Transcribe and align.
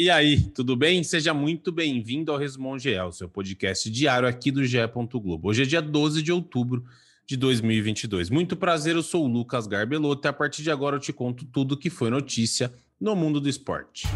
E 0.00 0.08
aí, 0.10 0.40
tudo 0.40 0.76
bem? 0.76 1.02
Seja 1.02 1.34
muito 1.34 1.72
bem-vindo 1.72 2.30
ao 2.30 2.38
Resumão 2.38 2.78
GE, 2.78 2.90
seu 3.10 3.28
podcast 3.28 3.90
diário 3.90 4.28
aqui 4.28 4.52
do 4.52 4.64
GE. 4.64 4.78
Globo. 5.14 5.48
Hoje 5.48 5.64
é 5.64 5.66
dia 5.66 5.82
12 5.82 6.22
de 6.22 6.30
outubro 6.30 6.84
de 7.26 7.36
2022. 7.36 8.30
Muito 8.30 8.56
prazer, 8.56 8.94
eu 8.94 9.02
sou 9.02 9.24
o 9.24 9.26
Lucas 9.26 9.66
Garbelotto 9.66 10.24
e 10.24 10.30
a 10.30 10.32
partir 10.32 10.62
de 10.62 10.70
agora 10.70 10.94
eu 10.94 11.00
te 11.00 11.12
conto 11.12 11.44
tudo 11.46 11.76
que 11.76 11.90
foi 11.90 12.10
notícia 12.10 12.72
no 13.00 13.16
mundo 13.16 13.40
do 13.40 13.48
esporte. 13.48 14.06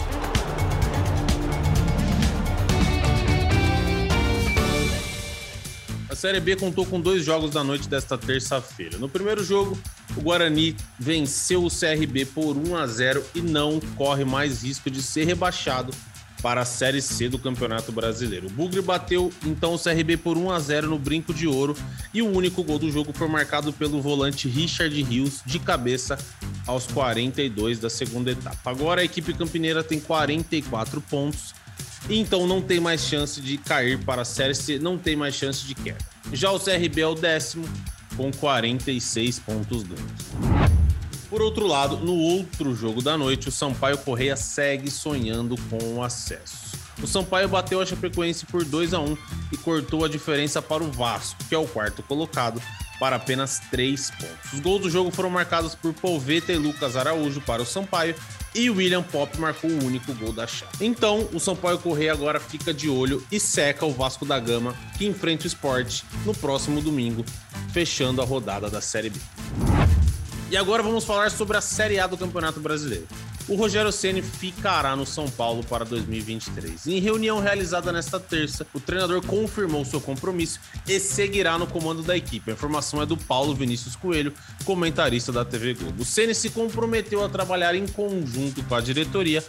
A 6.08 6.14
Série 6.14 6.38
B 6.38 6.54
contou 6.54 6.86
com 6.86 7.00
dois 7.00 7.24
jogos 7.24 7.50
da 7.50 7.64
noite 7.64 7.88
desta 7.88 8.16
terça-feira. 8.16 8.98
No 8.98 9.08
primeiro 9.08 9.42
jogo, 9.42 9.76
o 10.16 10.20
Guarani 10.20 10.76
venceu 10.98 11.64
o 11.64 11.70
CRB 11.70 12.26
por 12.26 12.56
1 12.56 12.76
a 12.76 12.86
0 12.86 13.24
e 13.34 13.40
não 13.40 13.80
corre 13.96 14.24
mais 14.24 14.62
risco 14.62 14.90
de 14.90 15.02
ser 15.02 15.24
rebaixado 15.24 15.92
para 16.42 16.62
a 16.62 16.64
Série 16.64 17.00
C 17.00 17.28
do 17.28 17.38
Campeonato 17.38 17.92
Brasileiro. 17.92 18.48
O 18.48 18.50
Bugre 18.50 18.82
bateu 18.82 19.32
então 19.46 19.74
o 19.74 19.78
CRB 19.78 20.16
por 20.16 20.36
1 20.36 20.50
a 20.50 20.58
0 20.58 20.88
no 20.88 20.98
Brinco 20.98 21.32
de 21.32 21.46
Ouro 21.46 21.76
e 22.12 22.20
o 22.20 22.28
único 22.28 22.64
gol 22.64 22.78
do 22.78 22.90
jogo 22.90 23.12
foi 23.12 23.28
marcado 23.28 23.72
pelo 23.72 24.02
volante 24.02 24.48
Richard 24.48 25.00
Rios 25.02 25.40
de 25.46 25.60
cabeça 25.60 26.18
aos 26.66 26.86
42 26.88 27.78
da 27.78 27.88
segunda 27.88 28.32
etapa. 28.32 28.70
Agora 28.70 29.00
a 29.00 29.04
equipe 29.04 29.32
campineira 29.32 29.84
tem 29.84 30.00
44 30.00 31.00
pontos 31.02 31.54
então 32.10 32.46
não 32.46 32.60
tem 32.60 32.80
mais 32.80 33.02
chance 33.02 33.40
de 33.40 33.56
cair 33.56 33.98
para 33.98 34.22
a 34.22 34.24
Série 34.24 34.54
C, 34.54 34.78
não 34.78 34.98
tem 34.98 35.14
mais 35.14 35.34
chance 35.36 35.64
de 35.64 35.74
queda. 35.74 35.98
Já 36.32 36.50
o 36.50 36.58
CRB 36.58 37.00
é 37.00 37.06
o 37.06 37.14
décimo, 37.14 37.64
com 38.16 38.30
46 38.30 39.38
pontos 39.40 39.82
ganhos. 39.82 40.72
Por 41.28 41.40
outro 41.40 41.66
lado, 41.66 41.96
no 41.96 42.14
outro 42.14 42.74
jogo 42.74 43.00
da 43.00 43.16
noite, 43.16 43.48
o 43.48 43.52
Sampaio 43.52 43.96
Correia 43.98 44.36
segue 44.36 44.90
sonhando 44.90 45.56
com 45.70 45.94
o 45.94 46.02
acesso. 46.02 46.76
O 47.02 47.06
Sampaio 47.06 47.48
bateu 47.48 47.80
a 47.80 47.86
Chapecoense 47.86 48.44
por 48.46 48.64
2 48.64 48.92
a 48.92 49.00
1 49.00 49.16
e 49.50 49.56
cortou 49.56 50.04
a 50.04 50.08
diferença 50.08 50.60
para 50.60 50.84
o 50.84 50.92
Vasco, 50.92 51.42
que 51.48 51.54
é 51.54 51.58
o 51.58 51.66
quarto 51.66 52.02
colocado, 52.02 52.60
para 53.00 53.16
apenas 53.16 53.60
3 53.70 54.10
pontos. 54.10 54.52
Os 54.52 54.60
gols 54.60 54.82
do 54.82 54.90
jogo 54.90 55.10
foram 55.10 55.30
marcados 55.30 55.74
por 55.74 55.92
Polveta 55.94 56.52
e 56.52 56.56
Lucas 56.56 56.96
Araújo 56.96 57.40
para 57.40 57.62
o 57.62 57.66
Sampaio 57.66 58.14
e 58.54 58.68
William 58.70 59.02
Pop 59.02 59.36
marcou 59.40 59.70
o 59.70 59.84
único 59.84 60.12
gol 60.14 60.32
da 60.32 60.46
chave. 60.46 60.86
Então, 60.86 61.28
o 61.32 61.40
Sampaio 61.40 61.78
Correia 61.78 62.12
agora 62.12 62.38
fica 62.38 62.72
de 62.72 62.88
olho 62.88 63.26
e 63.32 63.40
seca 63.40 63.86
o 63.86 63.92
Vasco 63.92 64.24
da 64.24 64.38
Gama, 64.38 64.74
que 64.96 65.06
enfrenta 65.06 65.44
o 65.44 65.46
Sport 65.46 66.02
no 66.24 66.34
próximo 66.34 66.80
domingo, 66.80 67.24
fechando 67.72 68.20
a 68.20 68.24
rodada 68.24 68.68
da 68.68 68.80
Série 68.80 69.10
B. 69.10 69.18
E 70.50 70.56
agora 70.56 70.82
vamos 70.82 71.04
falar 71.04 71.30
sobre 71.30 71.56
a 71.56 71.60
Série 71.62 71.98
A 71.98 72.06
do 72.06 72.18
Campeonato 72.18 72.60
Brasileiro. 72.60 73.06
O 73.48 73.56
Rogério 73.56 73.90
Ceni 73.90 74.22
ficará 74.22 74.94
no 74.94 75.04
São 75.04 75.28
Paulo 75.28 75.64
para 75.64 75.84
2023. 75.84 76.86
Em 76.86 77.00
reunião 77.00 77.40
realizada 77.40 77.90
nesta 77.90 78.20
terça, 78.20 78.66
o 78.72 78.78
treinador 78.78 79.24
confirmou 79.26 79.84
seu 79.84 80.00
compromisso 80.00 80.60
e 80.86 81.00
seguirá 81.00 81.58
no 81.58 81.66
comando 81.66 82.02
da 82.02 82.16
equipe. 82.16 82.50
A 82.50 82.54
informação 82.54 83.02
é 83.02 83.06
do 83.06 83.16
Paulo 83.16 83.54
Vinícius 83.54 83.96
Coelho, 83.96 84.32
comentarista 84.64 85.32
da 85.32 85.44
TV 85.44 85.74
Globo. 85.74 86.02
O 86.02 86.04
Ceni 86.04 86.34
se 86.34 86.50
comprometeu 86.50 87.24
a 87.24 87.28
trabalhar 87.28 87.74
em 87.74 87.86
conjunto 87.86 88.62
com 88.62 88.74
a 88.74 88.80
diretoria 88.80 89.42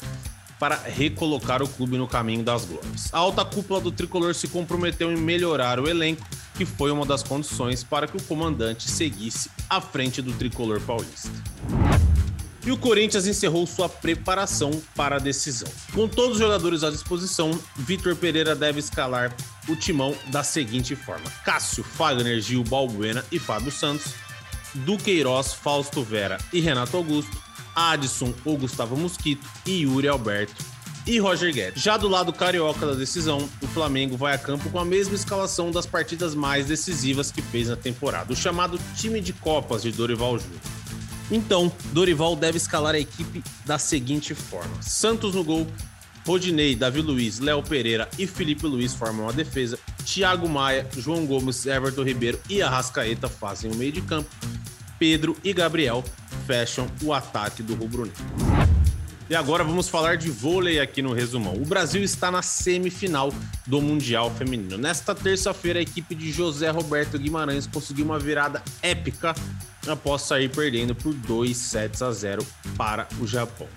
para 0.58 0.76
recolocar 0.76 1.62
o 1.62 1.68
clube 1.68 1.98
no 1.98 2.08
caminho 2.08 2.44
das 2.44 2.66
glórias. 2.66 3.14
A 3.14 3.18
alta 3.18 3.44
cúpula 3.44 3.82
do 3.82 3.92
tricolor 3.92 4.34
se 4.34 4.48
comprometeu 4.48 5.12
em 5.12 5.18
melhorar 5.18 5.80
o 5.80 5.90
elenco, 5.90 6.26
que 6.56 6.66
foi 6.66 6.92
uma 6.92 7.06
das 7.06 7.24
condições 7.24 7.84
para 7.84 8.08
que 8.08 8.18
o 8.18 8.24
comandante 8.24 8.90
seguisse 8.90 9.50
à 9.70 9.82
frente 9.82 10.22
do 10.22 10.34
tricolor 10.34 10.80
paulista. 10.82 11.32
E 12.66 12.72
o 12.72 12.78
Corinthians 12.78 13.28
encerrou 13.28 13.68
sua 13.68 13.90
preparação 13.90 14.72
para 14.96 15.18
a 15.18 15.20
decisão. 15.20 15.68
Com 15.94 16.08
todos 16.08 16.34
os 16.34 16.40
jogadores 16.40 16.84
à 16.84 16.90
disposição, 16.90 17.52
Vitor 17.76 18.16
Pereira 18.16 18.56
deve 18.56 18.80
escalar 18.80 19.36
o 19.68 19.76
timão 19.76 20.16
da 20.28 20.44
seguinte 20.44 20.96
forma: 20.96 21.30
Cássio, 21.44 21.84
Fagner, 21.84 22.40
Gil, 22.40 22.64
Balbuena 22.64 23.26
e 23.32 23.38
Fábio 23.38 23.72
Santos, 23.72 24.14
Duqueiroz, 24.74 25.54
Fausto 25.54 26.04
Vera 26.04 26.38
e 26.54 26.62
Renato 26.62 26.96
Augusto, 26.96 27.38
Adson 27.76 28.34
ou 28.46 28.58
Gustavo 28.58 28.96
Mosquito 28.96 29.46
e 29.66 29.82
Yuri 29.82 30.08
Alberto 30.08 30.73
e 31.06 31.20
Roger 31.20 31.54
Guedes. 31.54 31.82
Já 31.82 31.98
do 31.98 32.08
lado 32.08 32.32
carioca 32.32 32.86
da 32.86 32.94
decisão, 32.94 33.50
o 33.62 33.68
Flamengo 33.68 34.16
vai 34.16 34.34
a 34.34 34.38
campo 34.38 34.70
com 34.70 34.80
a 34.80 34.86
mesma 34.86 35.16
escalação 35.16 35.72
das 35.72 35.86
partidas 35.86 36.34
mais 36.34 36.68
decisivas 36.68 37.32
que 37.32 37.42
fez 37.42 37.70
na 37.70 37.76
temporada, 37.76 38.32
o 38.32 38.36
chamado 38.36 38.80
time 38.96 39.20
de 39.20 39.34
Copas 39.34 39.84
de 39.84 39.92
Dorival 39.92 40.40
Júnior. 40.40 40.62
Então, 41.32 41.72
Dorival 41.92 42.36
deve 42.36 42.58
escalar 42.58 42.96
a 42.96 43.00
equipe 43.00 43.44
da 43.66 43.78
seguinte 43.78 44.36
forma: 44.36 44.82
Santos 44.82 45.34
no 45.34 45.44
gol, 45.44 45.68
Rodinei, 46.26 46.76
Davi 46.76 47.02
Luiz, 47.02 47.40
Léo 47.40 47.64
Pereira 47.64 48.08
e 48.18 48.28
Felipe 48.28 48.66
Luiz 48.66 48.94
formam 48.94 49.28
a 49.28 49.32
defesa. 49.32 49.78
Thiago 50.06 50.48
Maia, 50.48 50.88
João 50.98 51.26
Gomes, 51.26 51.66
Everton 51.66 52.04
Ribeiro 52.04 52.40
e 52.50 52.62
Arrascaeta 52.62 53.30
fazem 53.30 53.72
o 53.72 53.76
meio 53.76 53.92
de 53.92 54.02
campo. 54.02 54.30
Pedro 55.00 55.36
e 55.44 55.54
Gabriel 55.54 56.04
fecham 56.46 56.88
o 57.02 57.14
ataque 57.14 57.64
do 57.64 57.74
Rubro 57.74 58.06
Negro. 58.06 58.63
E 59.34 59.36
agora 59.36 59.64
vamos 59.64 59.90
falar 59.90 60.16
de 60.16 60.30
vôlei 60.30 60.80
aqui 60.80 61.02
no 61.02 61.12
resumão. 61.12 61.56
O 61.56 61.66
Brasil 61.66 62.04
está 62.04 62.30
na 62.30 62.44
semifinal 62.44 63.34
do 63.66 63.82
Mundial 63.82 64.30
Feminino. 64.30 64.78
Nesta 64.78 65.16
terça-feira, 65.16 65.80
a 65.80 65.82
equipe 65.82 66.14
de 66.14 66.32
José 66.32 66.70
Roberto 66.70 67.18
Guimarães 67.18 67.66
conseguiu 67.66 68.06
uma 68.06 68.20
virada 68.20 68.62
épica 68.84 69.34
após 69.88 70.22
sair 70.22 70.50
perdendo 70.50 70.94
por 70.94 71.16
2 71.16 71.58
sets 71.58 72.04
a 72.04 72.12
0 72.12 72.46
para 72.78 73.08
o 73.20 73.26
Japão. 73.26 73.68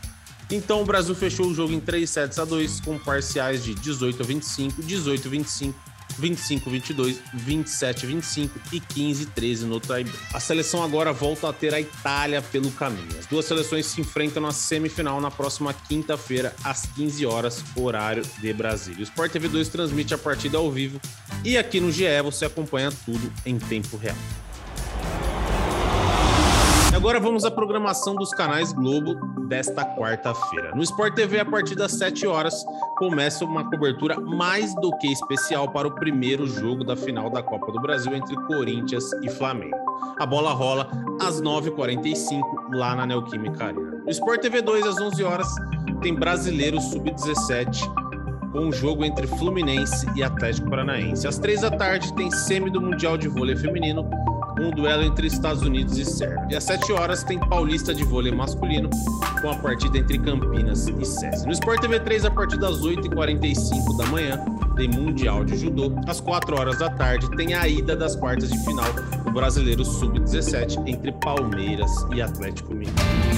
Então 0.50 0.82
o 0.82 0.84
Brasil 0.84 1.14
fechou 1.14 1.46
o 1.46 1.54
jogo 1.54 1.72
em 1.72 1.80
3 1.80 2.10
sets 2.10 2.38
a 2.38 2.44
2 2.44 2.80
com 2.80 2.98
parciais 2.98 3.64
de 3.64 3.74
18 3.76 4.22
a 4.22 4.26
25, 4.26 4.82
18 4.82 5.26
a 5.26 5.30
25, 5.30 5.80
25 6.18 6.70
22, 6.70 7.20
27 7.34 8.06
25 8.06 8.60
e 8.72 8.80
15 8.80 9.26
13 9.26 9.66
no 9.66 9.80
tie 9.80 10.06
A 10.32 10.40
seleção 10.40 10.82
agora 10.82 11.12
volta 11.12 11.48
a 11.48 11.52
ter 11.52 11.74
a 11.74 11.80
Itália 11.80 12.40
pelo 12.40 12.70
caminho. 12.70 13.18
As 13.18 13.26
duas 13.26 13.44
seleções 13.44 13.86
se 13.86 14.00
enfrentam 14.00 14.42
na 14.42 14.52
semifinal 14.52 15.20
na 15.20 15.30
próxima 15.30 15.72
quinta-feira 15.72 16.54
às 16.64 16.86
15 16.86 17.26
horas, 17.26 17.64
horário 17.76 18.22
de 18.38 18.52
Brasília. 18.52 19.00
O 19.00 19.04
Sport 19.04 19.32
TV 19.32 19.48
2 19.48 19.68
transmite 19.68 20.14
a 20.14 20.18
partida 20.18 20.58
ao 20.58 20.70
vivo 20.70 21.00
e 21.44 21.56
aqui 21.56 21.80
no 21.80 21.92
GE 21.92 22.04
você 22.22 22.44
acompanha 22.44 22.90
tudo 23.04 23.32
em 23.44 23.58
tempo 23.58 23.96
real. 23.96 24.16
Agora 26.96 27.20
vamos 27.20 27.44
à 27.44 27.50
programação 27.50 28.14
dos 28.14 28.30
canais 28.30 28.72
Globo 28.72 29.14
desta 29.46 29.84
quarta-feira. 29.84 30.74
No 30.74 30.82
Sport 30.82 31.14
TV, 31.14 31.38
a 31.38 31.44
partir 31.44 31.74
das 31.74 31.92
7 31.92 32.26
horas, 32.26 32.64
começa 32.96 33.44
uma 33.44 33.68
cobertura 33.68 34.18
mais 34.18 34.74
do 34.76 34.90
que 34.96 35.12
especial 35.12 35.68
para 35.68 35.86
o 35.86 35.94
primeiro 35.94 36.46
jogo 36.46 36.82
da 36.82 36.96
final 36.96 37.28
da 37.28 37.42
Copa 37.42 37.70
do 37.70 37.82
Brasil 37.82 38.14
entre 38.14 38.34
Corinthians 38.46 39.04
e 39.22 39.28
Flamengo. 39.28 39.76
A 40.18 40.24
bola 40.24 40.54
rola 40.54 40.88
às 41.20 41.38
9h45 41.42 42.40
lá 42.72 42.96
na 42.96 43.04
Neoquímica 43.04 43.66
Arena. 43.66 44.02
No 44.02 44.10
Sport 44.10 44.40
TV 44.40 44.62
2, 44.62 44.86
às 44.86 44.98
11 44.98 45.22
horas, 45.22 45.48
tem 46.00 46.14
Brasileiro 46.14 46.80
Sub-17 46.80 48.06
com 48.52 48.68
o 48.68 48.72
jogo 48.72 49.04
entre 49.04 49.26
Fluminense 49.26 50.06
e 50.16 50.22
Atlético 50.22 50.70
Paranaense. 50.70 51.28
Às 51.28 51.38
3 51.38 51.60
da 51.60 51.70
tarde, 51.70 52.14
tem 52.14 52.30
semi 52.30 52.70
do 52.70 52.80
Mundial 52.80 53.18
de 53.18 53.28
Vôlei 53.28 53.54
Feminino 53.54 54.08
um 54.58 54.70
duelo 54.70 55.02
entre 55.02 55.26
Estados 55.26 55.62
Unidos 55.62 55.96
e 55.98 56.04
Sérvia. 56.04 56.46
E 56.50 56.56
às 56.56 56.64
7 56.64 56.92
horas 56.92 57.22
tem 57.22 57.38
Paulista 57.38 57.94
de 57.94 58.04
vôlei 58.04 58.32
masculino, 58.32 58.88
com 59.40 59.50
a 59.50 59.54
partida 59.56 59.98
entre 59.98 60.18
Campinas 60.18 60.88
e 60.88 61.04
SESI. 61.04 61.46
No 61.46 61.52
Sport 61.52 61.80
TV 61.80 62.00
3, 62.00 62.24
a 62.24 62.30
partir 62.30 62.58
das 62.58 62.80
8h45 62.80 63.96
da 63.96 64.06
manhã, 64.06 64.44
tem 64.76 64.88
Mundial 64.88 65.44
de 65.44 65.56
Judô. 65.56 65.92
Às 66.06 66.20
4 66.20 66.58
horas 66.58 66.78
da 66.78 66.90
tarde, 66.90 67.30
tem 67.36 67.54
a 67.54 67.66
ida 67.68 67.94
das 67.94 68.16
quartas 68.16 68.50
de 68.50 68.58
final 68.64 68.90
do 69.24 69.30
Brasileiro 69.30 69.84
Sub-17 69.84 70.82
entre 70.86 71.12
Palmeiras 71.12 71.90
e 72.14 72.22
Atlético 72.22 72.74
Mineiro. 72.74 73.35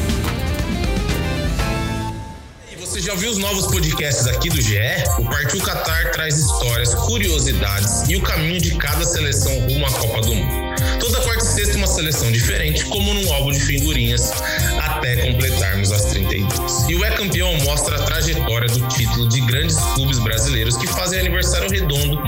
Você 2.89 3.03
já 3.03 3.15
viu 3.15 3.31
os 3.31 3.37
novos 3.37 3.67
podcasts 3.67 4.27
aqui 4.27 4.49
do 4.49 4.59
GE? 4.63 4.79
O 5.19 5.25
Partiu 5.27 5.61
Qatar 5.61 6.11
traz 6.11 6.39
histórias, 6.39 6.95
curiosidades 6.95 8.09
e 8.09 8.17
o 8.17 8.23
caminho 8.23 8.59
de 8.59 8.77
cada 8.77 9.05
seleção 9.05 9.53
rumo 9.61 9.85
à 9.85 9.93
Copa 9.93 10.23
do 10.23 10.35
Mundo. 10.35 10.51
Toda 10.99 11.21
quarta 11.21 11.45
e 11.45 11.49
sexta 11.49 11.77
uma 11.77 11.87
seleção 11.87 12.33
diferente, 12.33 12.87
como 12.87 13.13
num 13.13 13.31
álbum 13.31 13.53
de 13.53 13.61
figurinhas, 13.61 14.33
até 14.81 15.17
completarmos 15.17 15.93
as 15.93 16.07
32. 16.07 16.89
E 16.89 16.95
o 16.95 17.05
É 17.05 17.11
Campeão 17.11 17.55
mostra 17.59 17.95
a 17.97 18.05
trajetória 18.05 18.69
do 18.69 18.81
título 18.89 19.29
de 19.29 19.43
grandes 19.43 19.77
clubes 19.95 20.19
brasileiros 20.19 20.79
que 20.79 20.87
fazem 20.87 21.21
aniversário 21.21 21.69
redondo 21.69 22.19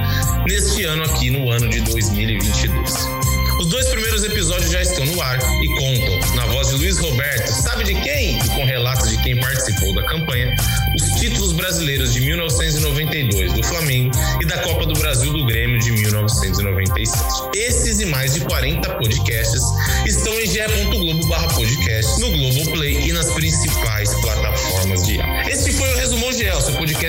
neste 0.47 0.85
ano 0.85 1.05
aqui 1.05 1.31
no 1.31 1.51
ano 1.51 1.71
de 1.71 1.81
2022. 1.81 3.20
Os 3.61 3.67
dois 3.67 3.87
primeiros 3.89 4.25
episódios 4.25 4.71
já 4.71 4.81
estão 4.81 5.05
no 5.05 5.21
ar 5.21 5.39
e 5.63 5.69
contam, 5.69 6.35
na 6.35 6.47
voz 6.47 6.69
de 6.69 6.77
Luiz 6.77 6.97
Roberto, 6.97 7.47
sabe 7.49 7.85
de 7.85 7.95
quem? 7.95 8.39
E 8.39 8.49
com 8.49 8.65
relatos 8.65 9.11
de 9.11 9.19
quem 9.19 9.39
participou 9.39 9.95
da 9.95 10.03
campanha, 10.03 10.57
os 10.97 11.21
títulos 11.21 11.53
brasileiros 11.53 12.15
de 12.15 12.23
1992 12.23 13.53
do 13.53 13.63
Flamengo 13.63 14.13
e 14.41 14.47
da 14.47 14.57
Copa 14.63 14.87
do 14.87 14.95
Brasil 14.95 15.31
do 15.31 15.45
Grêmio 15.45 15.79
de 15.79 15.93
1997. 15.93 17.23
Esses 17.55 18.01
e 18.01 18.07
mais 18.07 18.33
de 18.33 18.41
40 18.41 18.95
podcasts 18.95 19.63
estão 20.07 20.33
em 20.41 20.47
ge.globo/podcast, 20.47 22.19
no 22.19 22.31
Globoplay 22.31 23.09
e 23.09 23.13
nas 23.13 23.31
principais 23.35 24.15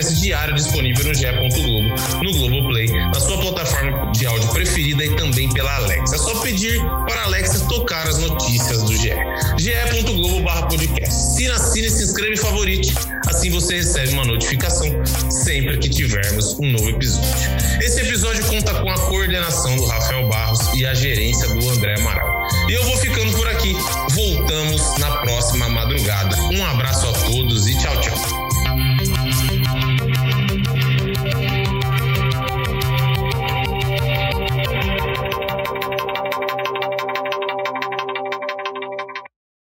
podcast 0.02 0.20
diário 0.20 0.54
disponível 0.54 1.04
no 1.06 1.14
ge.globo, 1.14 2.22
no 2.22 2.32
Globoplay, 2.32 2.86
na 2.86 3.20
sua 3.20 3.38
plataforma 3.38 4.10
de 4.12 4.26
áudio 4.26 4.48
preferida 4.50 5.04
e 5.04 5.14
também 5.16 5.48
pela 5.52 5.74
Alexa. 5.76 6.16
É 6.16 6.18
só 6.18 6.40
pedir 6.40 6.80
para 7.06 7.20
a 7.20 7.24
Alexa 7.24 7.64
tocar 7.66 8.06
as 8.08 8.18
notícias 8.18 8.82
do 8.82 8.96
GE. 8.96 9.12
ge.globo/podcast. 9.58 11.36
Se 11.36 11.48
assine, 11.50 11.88
se 11.88 12.04
inscreve 12.04 12.34
e 12.34 12.36
favorite. 12.36 12.94
Assim 13.28 13.50
você 13.50 13.76
recebe 13.76 14.12
uma 14.12 14.24
notificação 14.24 14.88
sempre 15.30 15.78
que 15.78 15.88
tivermos 15.88 16.58
um 16.58 16.72
novo 16.72 16.90
episódio. 16.90 17.50
Esse 17.80 18.00
episódio 18.00 18.44
conta 18.46 18.74
com 18.74 18.90
a 18.90 18.98
coordenação 19.06 19.76
do 19.76 19.86
Rafael 19.86 20.28
Barros 20.28 20.60
e 20.74 20.84
a 20.84 20.94
gerência 20.94 21.48
do 21.48 21.68
André 21.68 21.94
Amaral. 21.98 22.28
E 22.68 22.72
eu 22.72 22.84
vou 22.84 22.96
ficando 22.96 23.32
por 23.36 23.48
aqui. 23.48 23.74
Voltamos 24.10 24.98
na 24.98 25.18
próxima 25.18 25.68
madrugada. 25.68 26.36
Um 26.52 26.64
abraço 26.64 27.08
a 27.08 27.12
todos 27.12 27.68
e 27.68 27.78
tchau, 27.78 28.00
tchau. 28.00 28.41